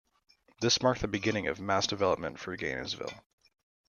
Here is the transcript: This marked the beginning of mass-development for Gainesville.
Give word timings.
This 0.61 0.81
marked 0.81 1.01
the 1.01 1.07
beginning 1.07 1.45
of 1.45 1.59
mass-development 1.59 2.39
for 2.39 2.55
Gainesville. 2.57 3.23